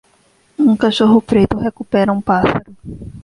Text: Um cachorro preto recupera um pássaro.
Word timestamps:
Um 0.61 0.73
cachorro 0.75 1.19
preto 1.21 1.55
recupera 1.59 2.11
um 2.11 2.19
pássaro. 2.19 2.73